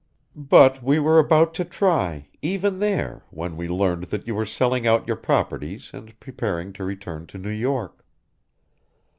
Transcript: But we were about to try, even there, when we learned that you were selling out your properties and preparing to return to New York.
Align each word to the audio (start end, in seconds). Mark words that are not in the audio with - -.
But 0.35 0.81
we 0.81 0.97
were 0.97 1.19
about 1.19 1.53
to 1.53 1.63
try, 1.63 2.27
even 2.41 2.79
there, 2.79 3.21
when 3.29 3.55
we 3.55 3.67
learned 3.67 4.05
that 4.05 4.25
you 4.25 4.33
were 4.33 4.47
selling 4.47 4.87
out 4.87 5.05
your 5.07 5.15
properties 5.15 5.91
and 5.93 6.19
preparing 6.19 6.73
to 6.73 6.83
return 6.83 7.27
to 7.27 7.37
New 7.37 7.49
York. 7.51 8.03